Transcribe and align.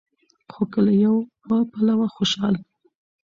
خو 0.53 0.63
که 0.71 0.79
له 0.85 0.93
يوه 1.03 1.61
پلوه 1.71 2.07
خوشال 2.15 2.55